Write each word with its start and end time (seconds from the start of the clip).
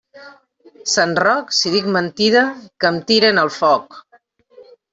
Sant 0.93 1.13
Roc, 1.25 1.53
si 1.59 1.75
dic 1.75 1.91
mentida, 1.99 2.43
que 2.81 2.91
em 2.93 2.99
tiren 3.13 3.45
al 3.45 3.55
foc. 3.61 4.03